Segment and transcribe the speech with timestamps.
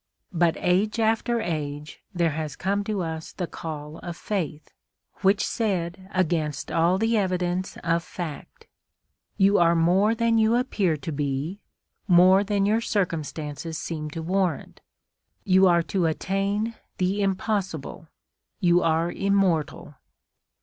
[0.33, 4.73] But age after age there has come to us the call of faith,
[5.21, 8.65] which said against all the evidence of fact:
[9.37, 11.59] "You are more than you appear to be,
[12.07, 14.81] more than your circumstances seem to warrant.
[15.43, 18.07] You are to attain the impossible,
[18.59, 19.93] you are immortal."